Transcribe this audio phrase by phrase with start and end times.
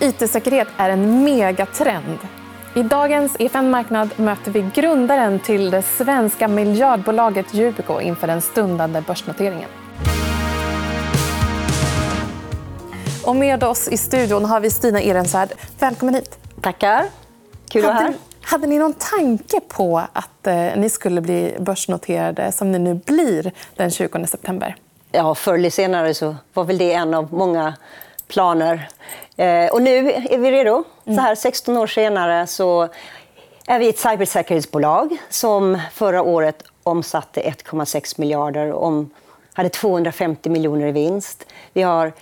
[0.00, 2.18] IT-säkerhet är en megatrend.
[2.74, 9.00] I dagens EFN Marknad möter vi grundaren till det svenska miljardbolaget Yubico inför den stundande
[9.00, 9.68] börsnoteringen.
[13.24, 15.48] Och med oss i studion har vi Stina Ehrensvärd.
[15.78, 16.38] Välkommen hit.
[16.60, 17.04] Tackar.
[17.68, 18.14] Kul att vara här.
[18.42, 23.52] Hade ni någon tanke på att eh, ni skulle bli börsnoterade som ni nu blir
[23.76, 24.76] den 20 september?
[25.12, 27.74] Ja, förr eller senare så var väl det en av många
[28.28, 28.88] planer.
[29.36, 30.84] Eh, och nu är vi redo.
[31.04, 32.88] Så här 16 år senare så
[33.66, 39.04] är vi ett cybersäkerhetsbolag som förra året omsatte 1,6 miljarder och
[39.52, 41.46] hade 250 miljoner i vinst.
[41.72, 42.12] Vi har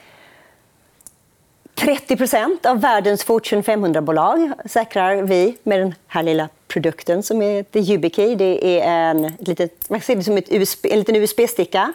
[1.75, 8.35] 30 av världens Fortune 500-bolag säkrar vi med den här lilla produkten som heter YubiKey.
[8.35, 11.93] Det är en, litet, man ser det som ett USB, en liten USB-sticka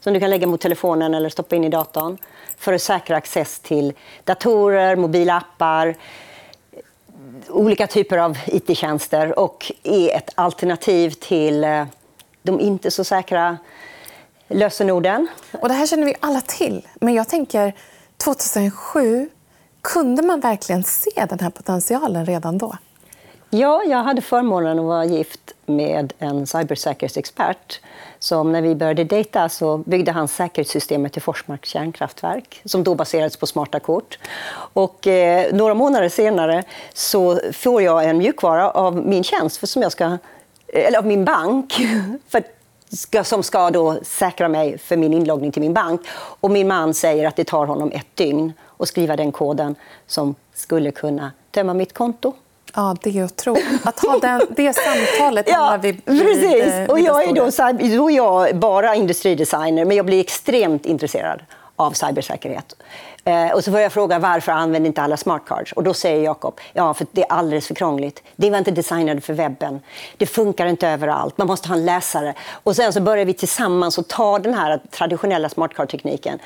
[0.00, 2.18] som du kan lägga mot telefonen eller stoppa in i datorn
[2.60, 3.92] för att säkra access till
[4.24, 5.96] datorer, mobilappar,
[7.48, 11.84] olika typer av IT-tjänster och är ett alternativ till eh,
[12.42, 13.58] de inte så säkra
[14.48, 15.28] lösenorden.
[15.60, 16.88] Och det här känner vi alla till.
[16.94, 17.74] Men jag tänker
[18.16, 19.28] 2007,
[19.80, 22.76] kunde man verkligen se den här potentialen redan då?
[23.52, 27.80] Ja, jag hade förmånen att vara gift med en cybersäkerhetsexpert
[28.18, 33.36] som när vi började dejta så byggde han säkerhetssystemet till Forsmarks kärnkraftverk som då baserades
[33.36, 34.18] på smarta kort.
[34.72, 39.82] Och, eh, några månader senare så får jag en mjukvara av min tjänst, för som
[39.82, 40.18] jag ska, eh,
[40.86, 41.72] eller av min bank
[42.28, 42.42] för,
[42.88, 46.00] ska, som ska då säkra mig för min inloggning till min bank.
[46.40, 49.74] Och min man säger att det tar honom ett dygn att skriva den koden
[50.06, 52.34] som skulle kunna tömma mitt konto.
[52.74, 53.86] Ja, det är otroligt.
[53.86, 56.88] Att ha den, det samtalet ja, vi Precis.
[56.88, 61.42] Och jag är då, då är jag bara industridesigner, men jag blir extremt intresserad
[61.76, 62.76] av cybersäkerhet.
[63.24, 65.72] Eh, och så får jag fråga varför använder inte alla smart cards?
[65.72, 68.22] Och då säger Jakob, ja för det är alldeles för krångligt.
[68.36, 69.80] Det var inte designade för webben.
[70.16, 71.38] Det funkar inte överallt.
[71.38, 72.34] Man måste ha en läsare.
[72.52, 76.38] Och sen så börjar vi tillsammans att ta den här traditionella smart card-tekniken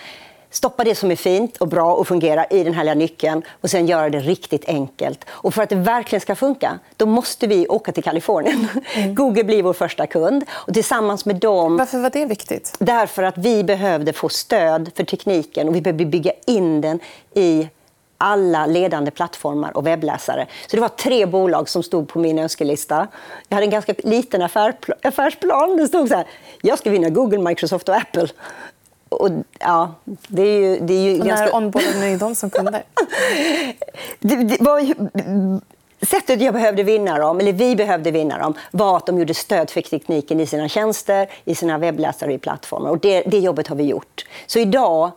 [0.56, 3.70] stoppa det som är fint och bra och fungerar i den här lilla nyckeln och
[3.70, 5.24] sen göra det riktigt enkelt.
[5.28, 8.68] Och för att det verkligen ska funka, då måste vi åka till Kalifornien.
[8.94, 9.14] Mm.
[9.14, 10.44] Google blir vår första kund.
[10.50, 11.76] Och tillsammans med dem...
[11.76, 12.76] Varför var det viktigt?
[12.78, 17.00] Därför att vi behövde få stöd för tekniken och vi behövde bygga in den
[17.34, 17.68] i
[18.18, 20.46] alla ledande plattformar och webbläsare.
[20.66, 23.08] Så det var tre bolag som stod på min önskelista.
[23.48, 24.42] Jag hade en ganska liten
[25.02, 25.76] affärsplan.
[25.76, 26.26] Det stod så här,
[26.62, 28.28] jag ska vinna Google, Microsoft och Apple.
[29.14, 31.46] Och, ja, det är ju, det är ju och ganska...
[31.46, 32.82] när onboardade ni dem som kunder?
[34.20, 34.94] det, det var,
[36.06, 39.70] sättet jag behövde vinna dem, eller vi behövde vinna dem, var att de gjorde stöd
[39.70, 42.90] för tekniken i sina tjänster, i sina webbläsare och i plattformar.
[42.90, 44.26] Och det, det jobbet har vi gjort.
[44.46, 45.10] Så idag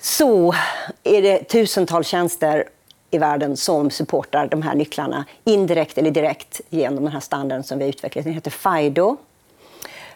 [0.00, 0.54] så
[1.02, 2.64] är det tusentals tjänster
[3.10, 7.78] i världen som supportar de här nycklarna indirekt eller direkt genom den här standarden som
[7.78, 8.24] vi har utvecklat.
[8.24, 9.16] Den heter FIDO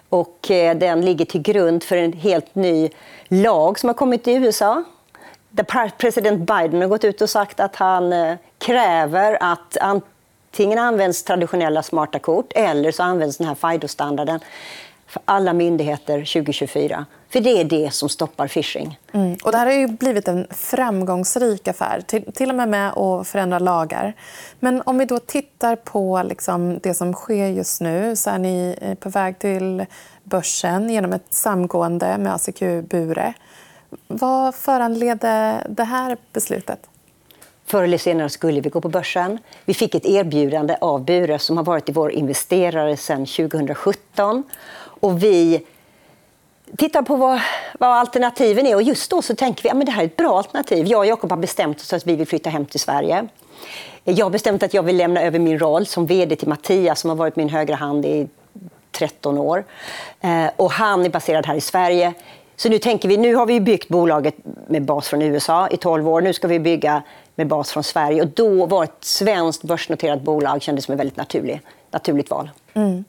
[0.08, 2.90] och eh, den ligger till grund för en helt ny
[3.28, 4.84] lag som har kommit i USA.
[5.50, 11.22] Där president Biden har gått ut och sagt att han eh, kräver att antingen används
[11.22, 14.40] traditionella smarta kort eller så används den här FIDO-standarden
[15.14, 17.06] för alla myndigheter 2024.
[17.28, 18.98] För det är det som stoppar phishing.
[19.12, 19.36] Mm.
[19.44, 23.28] Och det här har ju blivit en framgångsrik affär, till, till och med med att
[23.28, 24.14] förändra lagar.
[24.60, 28.76] Men om vi då tittar på liksom det som sker just nu så är ni
[28.80, 29.84] eh, på väg till
[30.24, 33.34] börsen genom ett samgående med ACQ Bure.
[34.06, 36.88] Vad föranledde det här beslutet?
[37.66, 39.38] Förr eller senare skulle vi gå på börsen.
[39.64, 44.44] Vi fick ett erbjudande av Bure som har varit vår investerare sedan 2017.
[45.04, 45.62] Och vi
[46.76, 47.40] tittar på vad,
[47.78, 48.74] vad, alternativen är.
[48.74, 50.86] Och just då så tänker vi att ja, det här är ett bra alternativ.
[50.86, 53.28] Jag och Jakob har bestämt oss att vi vill flytta hem till Sverige.
[54.04, 57.10] Jag har bestämt att jag vill lämna över min roll som vd till Mattias som
[57.10, 58.28] har varit min högra hand i
[58.92, 59.64] 13 år.
[60.20, 62.14] Eh, och han är baserad här i Sverige.
[62.56, 64.34] Så nu tänker vi, nu har vi byggt bolaget
[64.68, 66.20] med bas från USA i 12 år.
[66.20, 67.02] Nu ska vi bygga
[67.34, 68.22] med bas från Sverige.
[68.22, 71.60] Och då var ett svenskt börsnoterat bolag kändes som ett väldigt naturligt,
[71.90, 72.50] naturligt val.
[72.74, 73.04] Mm.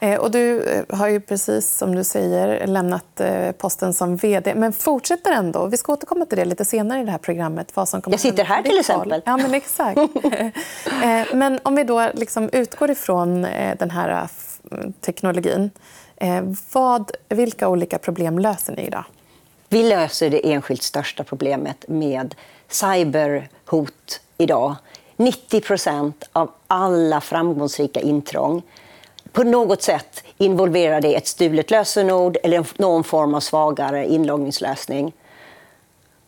[0.00, 4.54] Eh, och du eh, har ju precis som du säger lämnat eh, posten som vd,
[4.54, 5.66] men fortsätter ändå.
[5.66, 7.76] Vi ska återkomma till det lite senare i det här programmet.
[7.76, 9.22] Vad som kommer Jag sitter här till exempel.
[9.26, 10.00] Ja, men exakt.
[11.32, 13.42] men om vi då liksom utgår ifrån
[13.78, 14.28] den här
[15.00, 15.70] teknologin.
[16.72, 19.04] Vad, vilka olika problem löser ni idag?
[19.68, 22.34] Vi löser det enskilt största problemet med
[22.68, 24.76] cyberhot idag.
[25.16, 28.62] 90% av alla framgångsrika intrång
[29.32, 35.12] på något sätt involverar det ett stulet lösenord eller någon form av svagare inloggningslösning.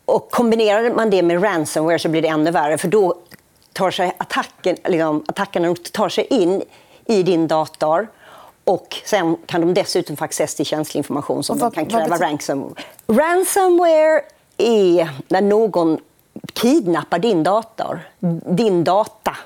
[0.05, 3.15] och kombinerar man det med ransomware så blir det ännu värre för då
[3.73, 6.61] tar sig attacken, liksom, attackerna tar sig in
[7.05, 8.07] i din dator
[8.63, 12.17] och sen kan de dessutom få access till känslig information som vad, de kan kräva
[12.17, 12.75] ransom.
[13.07, 14.21] Ransomware
[14.57, 15.97] är när någon
[16.53, 17.99] kidnappar din dator,
[18.45, 19.37] din data.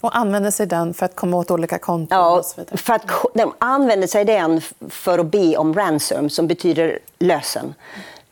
[0.00, 2.18] Och använder sig den för att komma åt olika konton?
[2.18, 3.02] Ja, för att,
[3.34, 7.74] de använder sig den för att be om ransom, som betyder lösen.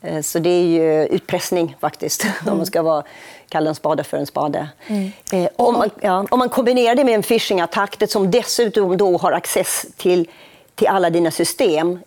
[0.01, 2.35] Eh, så det är ju utpressning faktiskt, mm.
[2.53, 3.03] om man ska vara,
[3.49, 4.69] kalla en spade för en spade.
[4.87, 5.13] Mm.
[5.33, 9.33] Eh, om, man, ja, om man kombinerar det med en phishing-attack som dessutom då har
[9.33, 10.29] access till,
[10.75, 11.99] till alla dina system,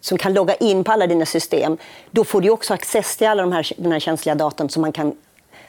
[0.00, 1.78] som kan logga in på alla dina system,
[2.10, 4.92] då får du också access till alla de här, den här känsliga datan som man,
[4.92, 5.16] kan,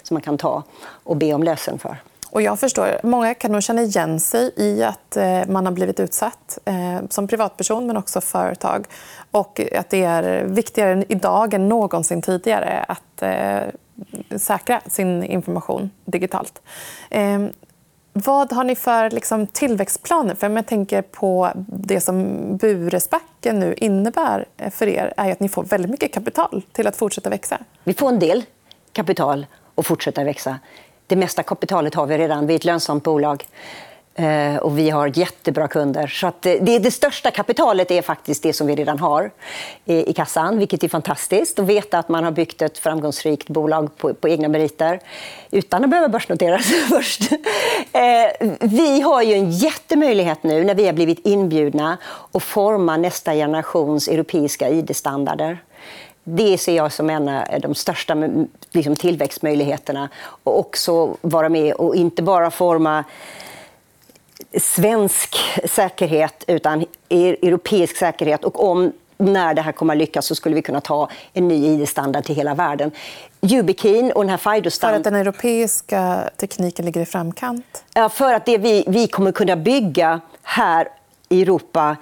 [0.04, 1.98] som man kan ta och be om lösen för.
[2.32, 6.00] Och jag förstår, många kan nog känna igen sig i att eh, man har blivit
[6.00, 8.86] utsatt eh, som privatperson men också företag.
[9.32, 13.60] Och att det är viktigare idag än någonsin tidigare att eh,
[14.38, 16.62] säkra sin information digitalt.
[17.10, 17.50] Ehm,
[18.14, 20.36] vad har ni för liksom, tillväxtplaner?
[20.36, 25.50] För jag tänker på det som Buresbacken nu innebär eh, för er är att ni
[25.50, 27.58] får väldigt mycket kapital till att fortsätta växa.
[27.84, 28.46] Vi får en del
[28.94, 29.46] kapital
[29.76, 30.60] att fortsätta växa
[31.10, 32.48] det mesta kapitalet har vi redan.
[32.48, 33.46] Vi är ett lönsamt bolag.
[34.16, 36.08] Eh, och vi har jättebra kunder.
[36.08, 39.32] Så att eh, det, det största kapitalet är faktiskt det som vi redan har
[39.86, 41.60] i, i kassan, vilket är fantastiskt.
[41.60, 45.00] Att veta att man har byggt ett framgångsrikt bolag på, på egna meriter
[45.52, 47.22] utan att behöva börsnoteras först.
[48.60, 51.98] Vi har ju en jättemöjlighet nu när vi har blivit inbjudna
[52.32, 55.58] att forma nästa generations europeiska ID-standarder
[56.36, 58.18] det ser jag som en av de största
[58.72, 60.10] liksom, tillväxtmöjligheterna.
[60.44, 63.04] Och också vara med och inte bara forma
[64.58, 65.36] svensk
[65.66, 68.44] säkerhet utan e-, europeisk säkerhet.
[68.44, 71.66] Och om när det här kommer att lyckas så skulle vi kunna ta en ny
[71.66, 72.92] ID-standard till hela världen.
[73.42, 75.04] YubiKeyn och den här FIDO-standarden...
[75.04, 77.84] För att den europeiska tekniken ligger i framkant?
[77.94, 80.88] Ja, för att det vi, vi kommer kunna bygga här
[81.30, 81.98] i Europa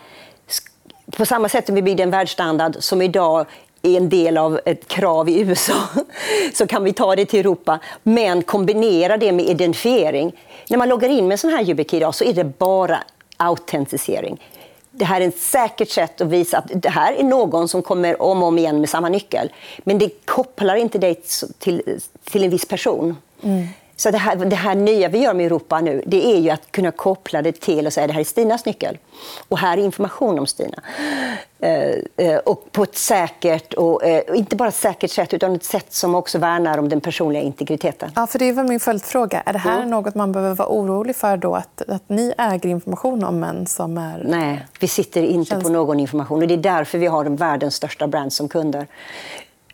[1.12, 3.46] på samma sätt som vi byggde en världsstandard som idag
[3.88, 5.84] är en del av ett krav i USA,
[6.54, 7.80] så kan vi ta det till Europa.
[8.04, 10.32] Men kombinera det med identifiering.
[10.70, 13.04] När man loggar in med en sån här YubiKey idag så är det bara
[13.38, 14.42] autentisering.
[14.92, 18.22] Det här är ett säkert sätt att visa att det här är någon som kommer
[18.22, 19.50] om och om igen med samma nyckel.
[19.80, 21.22] Men det kopplar inte dig
[21.60, 23.16] till, till en viss person.
[23.42, 23.68] Mm.
[23.98, 26.72] Så det här, det här nya vi gör med Europa nu, det är ju att
[26.72, 28.98] kunna koppla det till och säga det här är Stinas nyckel.
[29.48, 30.78] Och här är information om Stina.
[31.60, 35.64] Eh, eh, och på ett säkert, och eh, inte bara ett säkert sätt, utan ett
[35.64, 38.12] sätt som också värnar om den personliga integriteten.
[38.16, 39.44] Ja, för det var min följdfråga.
[39.46, 39.90] Är det här mm.
[39.90, 43.98] något man behöver vara orolig för då, att, att ni äger information om män som
[43.98, 44.24] är...
[44.28, 45.64] Nej, vi sitter inte Känns...
[45.64, 46.42] på någon information.
[46.42, 48.88] och Det är därför vi har världens största brand som kunder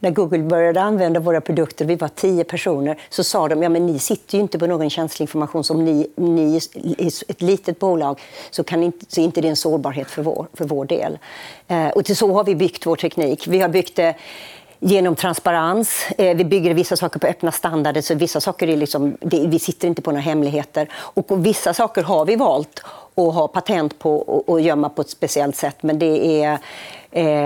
[0.03, 3.85] när Google började använda våra produkter, vi var tio personer, så sa de ja, men
[3.85, 5.63] ni sitter ju inte på någon känslig information.
[5.63, 6.55] Som ni, ni
[6.97, 8.21] är ett litet bolag
[8.51, 11.19] så, kan inte, så är inte det en sårbarhet för vår, för vår del.
[11.67, 13.47] Eh, och till så har vi byggt vår teknik.
[13.47, 14.15] Vi har byggt det
[14.79, 16.05] genom transparens.
[16.17, 19.59] Eh, vi bygger vissa saker på öppna standarder, så vissa saker är liksom, det, vi
[19.59, 20.87] sitter inte på några hemligheter.
[20.93, 22.83] Och vissa saker har vi valt
[23.15, 25.77] att ha patent på och gömma på ett speciellt sätt.
[25.81, 26.59] Men det, är,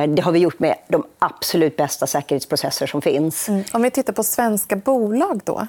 [0.07, 3.49] det har vi gjort med de absolut bästa säkerhetsprocesser som finns.
[3.49, 3.63] Mm.
[3.73, 5.67] Om vi tittar på svenska bolag då.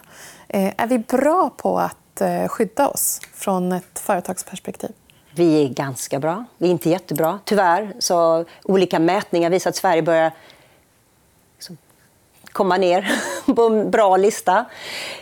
[0.49, 4.91] Eh, är vi bra på att eh, skydda oss från ett företagsperspektiv?
[5.35, 6.45] Vi är ganska bra.
[6.59, 7.93] Vi är inte jättebra, tyvärr.
[7.99, 10.33] Så olika mätningar visar att Sverige börjar
[12.53, 13.13] komma ner
[13.55, 14.65] på en bra lista.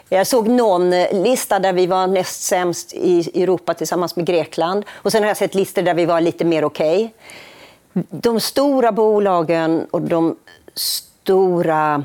[0.08, 4.84] Jag såg någon lista där vi var näst sämst i Europa tillsammans med Grekland.
[4.90, 6.96] Och sen har jag sett listor där vi var lite mer okej.
[6.96, 7.10] Okay.
[8.10, 10.36] De stora bolagen och de
[10.74, 12.04] stora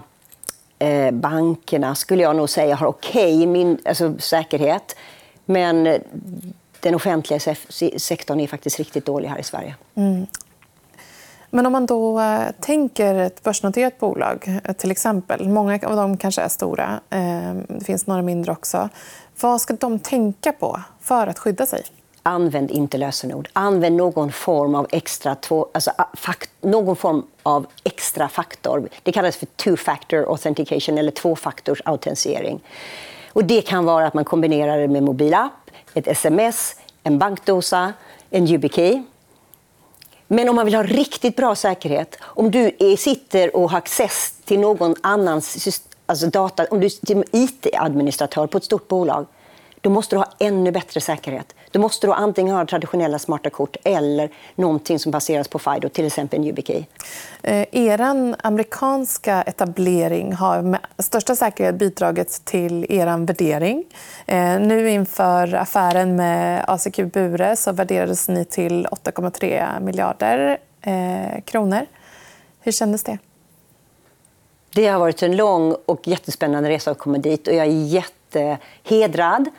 [0.80, 4.96] eh, bankerna skulle jag nog säga har okej okay, alltså, säkerhet.
[5.46, 6.02] Men eh,
[6.80, 7.40] den offentliga
[7.98, 9.76] sektorn är faktiskt riktigt dålig här i Sverige.
[9.96, 10.28] Mm.
[11.50, 15.50] Men om man då eh, tänker ett börsnoterat bolag, eh, till exempel.
[15.50, 17.00] Många av dem kanske är stora.
[17.10, 18.90] Eh, det finns några mindre också.
[19.42, 21.84] Vad ska de tänka på för att skydda sig?
[22.24, 23.50] Använd inte lösenord.
[23.54, 28.90] Använd någon form av extra, två, alltså, fakt, någon form av extra faktor.
[29.04, 32.60] Det kallas för two-factor authentication eller tvåfaktorsautentisering.
[33.34, 37.94] Och det kan vara att man kombinerar det med mobilapp, ett sms, en bankdosa,
[38.30, 39.04] en YubiKey
[40.34, 44.34] men om man vill ha riktigt bra säkerhet, om du är, sitter och har access
[44.46, 49.26] till någon annans alltså data, om du är IT-administratör på ett stort bolag,
[49.82, 51.56] då måste du ha ännu bättre säkerhet.
[51.72, 56.06] Då måste du antingen ha traditionella smarta kort eller någonting som baseras på FIDO, till
[56.06, 56.86] exempel en YubiKey.
[57.44, 58.02] Eh, er
[58.44, 63.84] amerikanska etablering har med största säkerhet bidragit till er värdering.
[64.26, 71.86] Eh, nu inför affären med ACQ Bure så värderades ni till 8,3 miljarder eh, kronor.
[72.60, 73.18] Hur kändes det?
[74.74, 77.72] Det har varit en lång och jättespännande resa att komma dit och jag är
[78.36, 79.54] jättehedrad eh,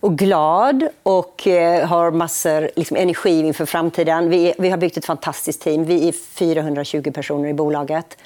[0.00, 4.30] och glad och eh, har massor liksom, energi inför framtiden.
[4.30, 5.84] Vi, vi har byggt ett fantastiskt team.
[5.84, 8.16] Vi är 420 personer i bolaget.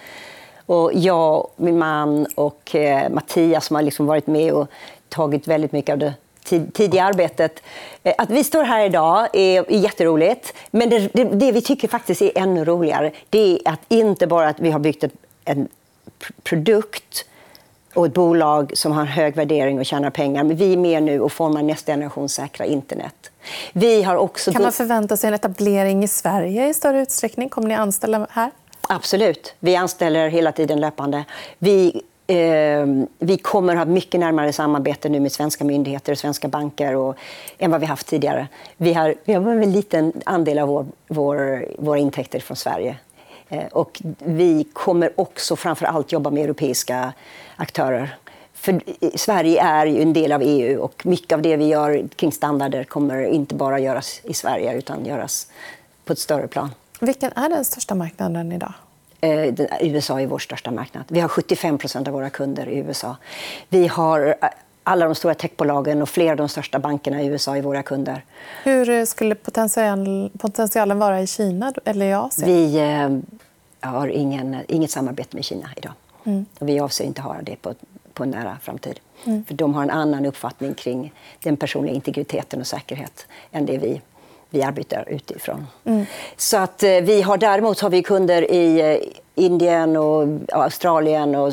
[0.67, 4.69] Och jag, min man och eh, Mattias som har liksom varit med och
[5.09, 6.15] tagit väldigt mycket av det
[6.73, 7.63] tidiga arbetet.
[8.03, 10.55] Eh, att vi står här idag är, är jätteroligt.
[10.71, 14.49] Men det, det, det, vi tycker faktiskt är ännu roligare det är att inte bara
[14.49, 15.11] att vi har byggt en,
[15.45, 15.69] en
[16.43, 17.25] produkt
[17.95, 20.45] och ett bolag som har hög värdering och tjänar pengar.
[20.45, 23.31] Men vi är med nu och formar nästa generation säkra internet.
[23.73, 24.53] Vi har också...
[24.53, 27.49] Kan man förvänta sig en etablering i Sverige i större utsträckning?
[27.49, 28.51] Kommer ni anställa här?
[28.89, 29.55] Absolut.
[29.61, 31.25] Vi anställer hela tiden löpande.
[31.59, 32.87] Vi, eh,
[33.19, 37.17] vi kommer att ha mycket närmare samarbete nu med svenska myndigheter och svenska banker och,
[37.59, 38.49] än vad vi haft tidigare.
[38.77, 42.97] Vi har, vi har en liten andel av vår, vår, våra intäkter från Sverige.
[43.49, 47.13] Eh, och vi kommer också framför allt jobba med europeiska
[47.57, 48.17] aktörer.
[48.55, 48.81] För
[49.19, 52.85] Sverige är ju en del av EU och mycket av det vi gör kring standarder
[52.85, 55.47] kommer inte bara göras i Sverige utan göras
[56.05, 56.71] på ett större plan.
[57.01, 58.73] Vilken är den största marknaden idag?
[59.21, 61.05] Eh, USA är vår största marknad.
[61.09, 63.17] Vi har 75% av våra kunder i USA.
[63.69, 64.49] Vi har eh,
[64.85, 68.25] alla de stora techbolagen och flera av de största bankerna i USA är våra kunder.
[68.63, 72.49] Hur skulle potential, potentialen vara i Kina eller i Asien?
[72.49, 75.93] Vi eh, har ingen, inget samarbete med Kina idag.
[76.25, 76.47] Mm.
[76.59, 77.75] Och vi avser inte ha det på,
[78.13, 79.01] på en nära framtid.
[79.25, 79.45] Mm.
[79.45, 81.13] För de har en annan uppfattning kring
[81.43, 84.01] den personliga integriteten och säkerhet än det vi,
[84.51, 85.67] vi arbetar utifrån.
[85.85, 86.07] Mm.
[86.37, 88.97] Så att, eh, vi har, däremot har vi kunder i eh,
[89.35, 91.35] Indien och Australien.
[91.35, 91.53] Och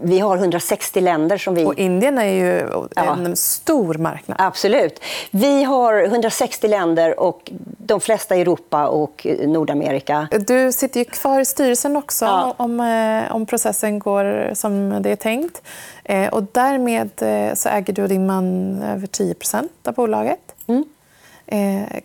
[0.00, 1.64] vi har 160 länder som vi...
[1.64, 3.36] Och Indien är ju en ja.
[3.36, 4.36] stor marknad.
[4.40, 5.00] Absolut.
[5.30, 10.28] Vi har 160 länder, och de flesta i Europa och Nordamerika.
[10.46, 12.54] Du sitter ju kvar i styrelsen också ja.
[12.56, 15.62] om, eh, om processen går som det är tänkt.
[16.04, 20.54] Eh, och därmed eh, så äger du och din man över 10% av bolaget.
[20.66, 20.84] Mm.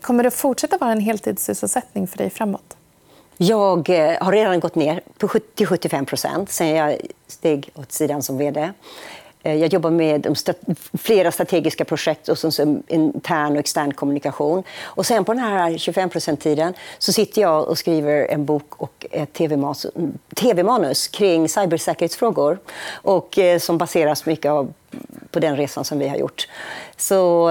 [0.01, 2.75] Kommer det fortsätta vara en heltidssysselsättning för dig framåt?
[3.37, 5.01] Jag eh, har redan gått ner
[5.55, 8.71] till 75 procent sen jag steg åt sidan som vd.
[9.43, 10.37] Eh, jag jobbar med
[10.93, 14.63] flera strategiska projekt och som intern och extern kommunikation.
[14.83, 19.05] Och sen på den här 25% tiden så sitter jag och skriver en bok och
[19.11, 19.33] ett
[20.35, 22.59] tv-manus kring cybersäkerhetsfrågor
[22.91, 24.51] och eh, som baseras mycket
[25.31, 26.47] på den resan som vi har gjort.
[26.97, 27.49] Så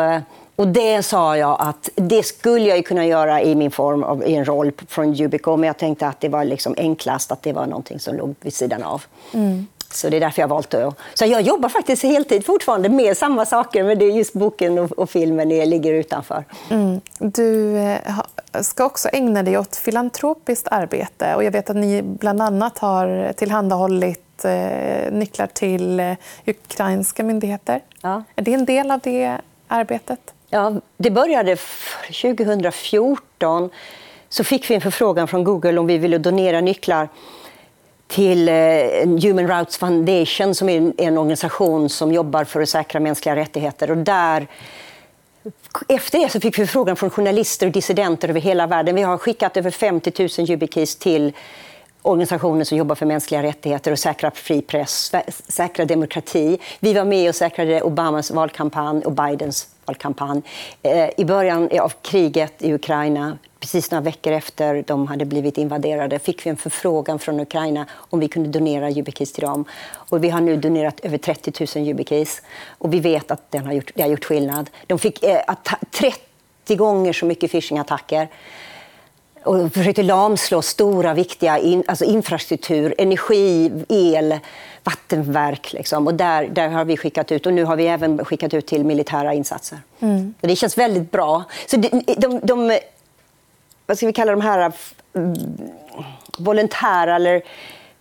[0.56, 4.34] och det sa jag att det skulle jag kunna göra i min form av i
[4.34, 7.66] en roll från Yubico, men jag tänkte att det var liksom enklast att det var
[7.66, 9.02] någonting som låg vid sidan av.
[9.32, 9.66] Mm.
[9.94, 10.92] Så det är därför jag valt det.
[11.14, 14.92] Så jag jobbar faktiskt heltid fortfarande med samma saker, men det är just boken och,
[14.92, 16.44] och filmen det ligger utanför.
[16.70, 17.00] Mm.
[17.18, 17.99] Du eh,
[18.61, 21.34] ska också ägna dig åt filantropiskt arbete.
[21.34, 26.12] Och jag vet att ni bland annat har tillhandahållit eh, nycklar till eh,
[26.46, 27.80] ukrainska myndigheter.
[28.00, 28.23] Ja.
[28.37, 30.33] Är det en del av det arbetet?
[30.54, 31.56] Ja, det började
[32.23, 33.70] 2014.
[34.28, 37.08] Så fick vi en förfrågan från Google om vi ville donera nycklar
[38.06, 38.54] till eh,
[39.23, 43.90] Human Rights Foundation som är en organisation som jobbar för att säkra mänskliga rättigheter.
[43.90, 44.46] Och där,
[45.88, 48.94] efter det så fick vi frågan från journalister och dissidenter över hela världen.
[48.94, 51.32] Vi har skickat över 50 000 YubiKeys till
[52.02, 55.12] organisationer som jobbar för mänskliga rättigheter och säkra fri press,
[55.49, 56.58] säkra demokrati.
[56.80, 60.42] Vi var med och säkrade Obamas valkampanj och Bidens valkampanj.
[60.82, 66.18] Eh, I början av kriget i Ukraina, precis några veckor efter de hade blivit invaderade,
[66.18, 69.64] fick vi en förfrågan från Ukraina om vi kunde donera YubiKeys till dem.
[69.92, 72.42] Och vi har nu donerat över 30 000 YubiKeys
[72.78, 74.70] och vi vet att det har gjort, det har gjort skillnad.
[74.86, 75.54] De fick eh,
[75.90, 78.28] 30 gånger så mycket phishing-attacker
[79.44, 84.38] och försökte lamslå stora, viktiga in, alltså infrastruktur, energi, el,
[84.84, 85.72] vattenverk.
[85.72, 86.06] Liksom.
[86.06, 87.46] Och där, där har vi skickat ut.
[87.46, 89.78] Och nu har vi även skickat ut till militära insatser.
[90.00, 90.34] Mm.
[90.40, 91.44] Och det känns väldigt bra.
[91.66, 92.78] Så de, de, de,
[93.86, 94.72] vad ska vi kalla de här
[96.38, 97.42] volontära eller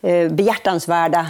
[0.01, 1.27] eh, behjärtansvärda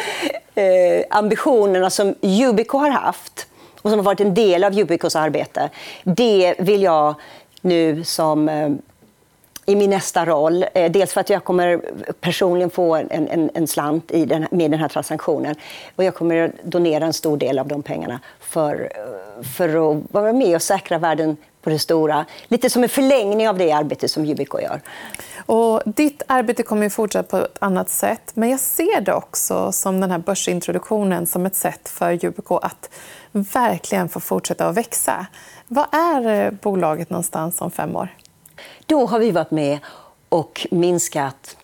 [0.54, 3.46] eh, ambitionerna som Yubico har haft
[3.82, 5.70] och som har varit en del av Yubicos arbete.
[6.04, 7.14] Det vill jag
[7.60, 8.70] nu som eh,
[9.66, 10.64] i min nästa roll.
[10.74, 11.80] Eh, dels för att jag kommer
[12.20, 15.54] personligen få en, en, en slant i den, med den här transaktionen.
[15.96, 20.32] Och jag kommer donera en stor del av de pengarna för, eh, för att vara
[20.32, 22.24] med och säkra världen på det stora.
[22.48, 24.80] Lite som en förlängning av det arbete som Yubico gör.
[25.46, 28.30] Och ditt arbete kommer att fortsätta på ett annat sätt.
[28.34, 32.90] Men jag ser det också som den här börsintroduktionen som ett sätt för Yubico att
[33.32, 35.26] verkligen få fortsätta att växa.
[35.68, 38.08] Vad är eh, bolaget någonstans om fem år?
[38.86, 39.78] Då har vi varit med
[40.28, 41.56] och minskat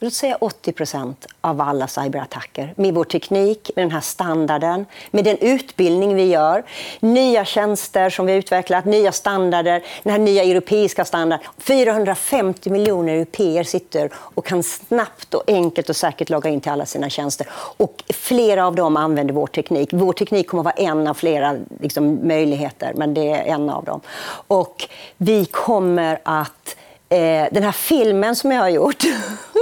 [0.00, 5.38] låt säga 80% av alla cyberattacker med vår teknik, med den här standarden, med den
[5.38, 6.64] utbildning vi gör,
[7.00, 11.46] nya tjänster som vi har utvecklat, nya standarder, den här nya europeiska standarden.
[11.58, 16.86] 450 miljoner europeer sitter och kan snabbt och enkelt och säkert logga in till alla
[16.86, 17.46] sina tjänster.
[17.76, 19.88] Och flera av dem använder vår teknik.
[19.92, 23.84] Vår teknik kommer att vara en av flera liksom, möjligheter, men det är en av
[23.84, 24.00] dem.
[24.48, 26.76] Och vi kommer att
[27.08, 29.04] eh, den här filmen som jag har gjort.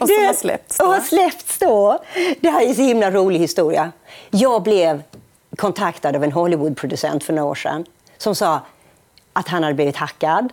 [0.00, 0.84] Och som har släppts då.
[0.84, 1.98] Och har släppts då.
[2.40, 3.92] Det här är en så himla rolig historia.
[4.30, 5.02] Jag blev
[5.56, 7.84] kontaktad av en Hollywoodproducent för några år sedan
[8.18, 8.60] som sa
[9.32, 10.52] att han hade blivit hackad.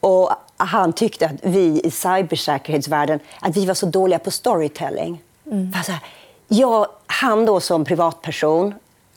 [0.00, 5.22] Och han tyckte att vi i cybersäkerhetsvärlden att vi var så dåliga på storytelling.
[5.46, 5.72] Mm.
[5.72, 6.00] För så här,
[6.48, 8.74] jag, han då som privatperson,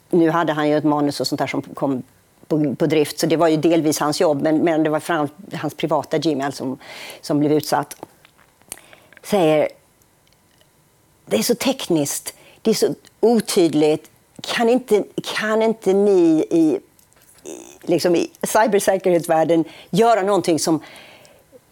[0.09, 2.03] nu hade han ju ett manus och sånt där som kom
[2.47, 5.27] på, på drift, så det var ju delvis hans jobb, men, men det var fram,
[5.53, 6.77] hans privata Gmail som,
[7.21, 7.95] som blev utsatt.
[9.23, 9.67] Säger,
[11.25, 14.09] det är så tekniskt, det är så otydligt.
[14.41, 15.03] Kan inte,
[15.37, 16.79] kan inte ni i,
[17.43, 20.81] i, liksom i cybersäkerhetsvärlden göra någonting som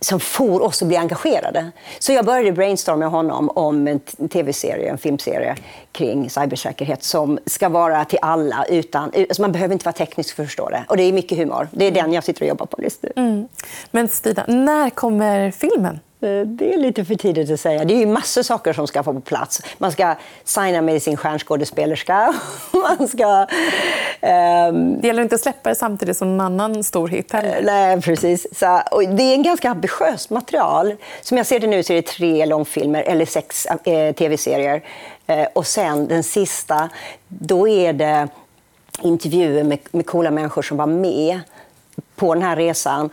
[0.02, 1.72] som får oss att bli engagerade.
[2.00, 5.56] Så jag började brainstorma med honom om en tv-serie, en filmserie
[5.92, 8.66] kring cybersäkerhet som ska vara till alla.
[8.70, 10.86] Utan, eh, alltså man behöver inte vara teknisk för att förstå det.
[10.88, 11.68] Och det är mycket humor.
[11.72, 13.12] Det är den jag sitter och jobbar på just nu.
[13.16, 13.48] Mm.
[13.92, 16.00] Men Stina, när kommer filmen?
[16.22, 17.86] Eh, det är lite för tidigt att säga.
[17.86, 19.62] Det är ju massor saker som ska få på plats.
[19.78, 22.34] Man ska signa med sin stjärnskådespelerska.
[22.72, 23.48] Man ska...
[24.22, 25.02] Um...
[25.02, 27.58] Det gäller inte att släppa det samtidigt som en annan stor hit heller.
[27.58, 28.60] Eh, nej, precis.
[28.60, 30.96] Så, det är en ganska ambitiöst material.
[31.22, 34.82] Som jag ser det nu så är det tre långfilmer eller sex eh, tv-serier.
[35.28, 36.90] Eh, och sen den sista,
[37.28, 38.28] då är det
[39.02, 41.40] intervjuer med, med coola människor som var med
[42.16, 43.10] på den här resan.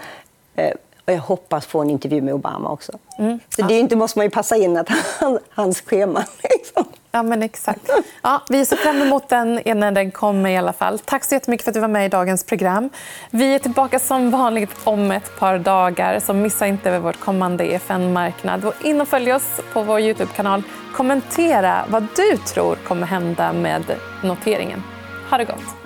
[0.54, 0.72] Eh,
[1.06, 2.92] och jag hoppas få en intervju med Obama också.
[3.18, 3.40] Mm.
[3.56, 4.88] Så det inte måste man ju passa in att
[5.20, 6.24] han, hans schema.
[6.42, 6.84] Liksom.
[7.10, 7.90] Ja, men exakt.
[8.22, 10.50] Ja, vi ser fram emot den när den kommer.
[10.50, 10.98] i alla fall.
[10.98, 12.90] Tack så jättemycket för att du var med i dagens program.
[13.30, 16.20] Vi är tillbaka som vanligt om ett par dagar.
[16.20, 18.72] så Missa inte vårt kommande EFN-marknad.
[18.82, 20.62] In och följ oss på vår Youtube-kanal.
[20.94, 23.84] Kommentera vad du tror kommer hända med
[24.22, 24.82] noteringen.
[25.30, 25.85] Ha det gott.